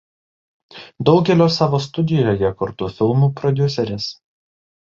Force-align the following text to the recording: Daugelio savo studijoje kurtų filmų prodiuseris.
Daugelio 1.09 1.47
savo 1.57 1.81
studijoje 1.87 2.51
kurtų 2.63 2.91
filmų 2.97 3.33
prodiuseris. 3.43 4.09